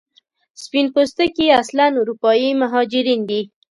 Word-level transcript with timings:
سپین 0.63 0.85
پوستکي 0.93 1.47
اصلا 1.61 1.85
اروپایي 2.01 2.49
مهاجرین 2.61 3.21
دي. 3.29 3.41